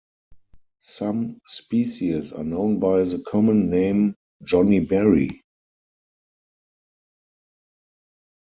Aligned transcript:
Some 0.79 1.39
species 1.45 2.33
are 2.33 2.43
known 2.43 2.79
by 2.79 3.03
the 3.03 3.19
common 3.19 3.69
name 3.69 4.15
johnnyberry. 4.43 5.41